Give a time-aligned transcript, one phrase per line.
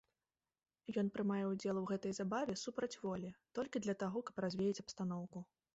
[1.01, 5.39] Ён прымае ўдзел у гэтай забаве супраць волі, толькі для таго каб развеяць абстаноўку.